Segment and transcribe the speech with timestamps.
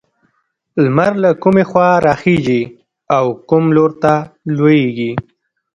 [0.83, 2.61] لمر له کومې خوا راخيژي
[3.17, 4.13] او کوم لور ته
[4.55, 5.11] لوېږي؟